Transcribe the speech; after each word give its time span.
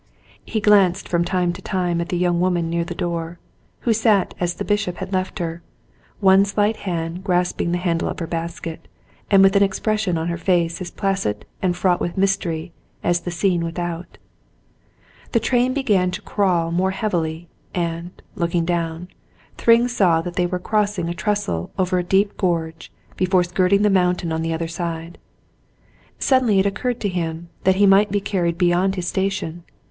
He 0.43 0.59
glanced 0.61 1.07
from 1.07 1.23
time 1.23 1.53
to 1.53 1.61
time 1.61 2.01
at 2.01 2.09
the 2.09 2.17
young 2.17 2.39
woman 2.39 2.71
near 2.71 2.83
the 2.83 2.95
door 2.95 3.37
who 3.81 3.93
sat 3.93 4.33
as 4.39 4.55
the 4.55 4.65
bishop 4.65 4.95
had 4.97 5.13
left 5.13 5.37
her, 5.37 5.61
one 6.19 6.43
slight 6.43 6.75
hand 6.89 7.23
grasping 7.23 7.71
the 7.71 7.77
handle 7.77 8.07
of 8.09 8.17
her 8.17 8.25
basket, 8.25 8.87
and 9.29 9.43
with 9.43 9.55
an 9.55 9.61
expression 9.61 10.17
on 10.17 10.27
her 10.27 10.39
face 10.39 10.81
as 10.81 10.89
placid 10.89 11.45
and 11.61 11.77
fraught 11.77 12.01
with 12.01 12.17
mystery 12.17 12.73
as 13.03 13.19
the 13.19 13.29
scene 13.29 13.63
without. 13.63 14.17
The 15.33 15.39
train 15.39 15.71
began 15.71 16.09
to 16.09 16.21
crawl 16.23 16.71
more 16.71 16.89
heavily, 16.89 17.47
and, 17.75 18.09
looking 18.33 18.65
down, 18.65 19.07
Thryng 19.55 19.87
saw 19.87 20.19
that 20.21 20.33
they 20.35 20.47
were 20.47 20.57
crossing 20.57 21.09
a 21.09 21.13
trestle 21.13 21.69
over 21.77 21.99
a 21.99 22.03
deep 22.03 22.37
gorge 22.37 22.91
before 23.17 23.43
skirting 23.43 23.83
the 23.83 23.89
mountain 23.91 24.31
on 24.31 24.41
the 24.41 24.51
other 24.51 24.67
side. 24.67 25.19
Suddenly 26.17 26.57
it 26.57 26.65
occurred 26.65 26.99
to 27.01 27.07
him 27.07 27.49
that 27.65 27.75
he 27.75 27.85
might 27.85 28.09
be 28.11 28.19
carried 28.19 28.57
beyond 28.57 28.95
his 28.95 29.07
station. 29.07 29.63